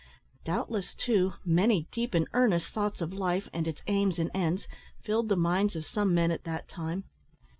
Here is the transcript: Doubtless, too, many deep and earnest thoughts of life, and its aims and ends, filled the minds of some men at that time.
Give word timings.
Doubtless, 0.43 0.95
too, 0.95 1.33
many 1.45 1.87
deep 1.91 2.15
and 2.15 2.27
earnest 2.33 2.69
thoughts 2.69 3.01
of 3.01 3.13
life, 3.13 3.47
and 3.53 3.67
its 3.67 3.83
aims 3.85 4.17
and 4.17 4.31
ends, 4.33 4.67
filled 4.99 5.29
the 5.29 5.35
minds 5.35 5.75
of 5.75 5.85
some 5.85 6.11
men 6.15 6.31
at 6.31 6.43
that 6.43 6.67
time. 6.67 7.03